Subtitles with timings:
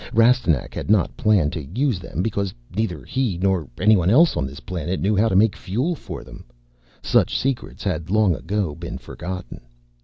[0.13, 4.47] Rastignac had not planned to use them because neither he nor any one else on
[4.47, 6.43] this planet knew how to make fuel for them.
[7.03, 9.61] Such secrets had long ago been forgotten.